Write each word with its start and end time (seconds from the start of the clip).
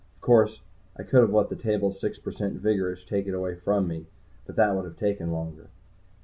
Of 0.15 0.21
course, 0.21 0.61
I 0.97 1.03
could 1.03 1.21
have 1.21 1.31
let 1.31 1.49
the 1.49 1.55
table's 1.55 1.99
six 2.01 2.17
per 2.17 2.31
cent 2.31 2.59
vigorish 2.59 3.05
take 3.05 3.27
it 3.27 3.35
away 3.35 3.53
from 3.53 3.87
me, 3.87 4.07
but 4.47 4.55
that 4.55 4.75
would 4.75 4.85
have 4.85 4.97
taken 4.97 5.29
longer. 5.29 5.67